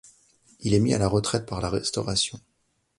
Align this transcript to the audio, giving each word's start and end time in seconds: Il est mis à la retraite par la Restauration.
Il 0.61 0.73
est 0.73 0.79
mis 0.79 0.95
à 0.95 0.97
la 0.97 1.07
retraite 1.07 1.45
par 1.45 1.61
la 1.61 1.69
Restauration. 1.69 2.39